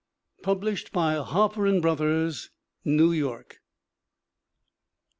Published 0.41 0.91
by 0.91 1.13
Harper 1.17 1.79
& 1.79 1.79
Brothers, 1.79 2.49
New 2.83 3.11
York. 3.11 3.61